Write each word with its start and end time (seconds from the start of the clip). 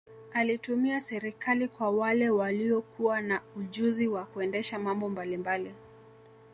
Alitumia 0.33 1.01
serikali 1.01 1.67
kwa 1.67 1.89
wale 1.89 2.29
walio 2.29 2.81
kuwa 2.81 3.21
na 3.21 3.41
ujuziwa 3.55 4.25
kuendesha 4.25 4.79
mambo 4.79 5.09
mbalimbali 5.09 5.71